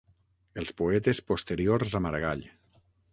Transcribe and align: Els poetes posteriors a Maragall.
Els 0.61 0.71
poetes 0.79 1.19
posteriors 1.31 1.91
a 1.99 2.01
Maragall. 2.07 2.43